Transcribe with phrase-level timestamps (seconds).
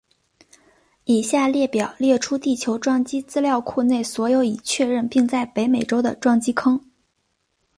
[1.05, 6.83] 以下列表列出地球撞击资料库内所有已确认并在北美洲的撞击坑。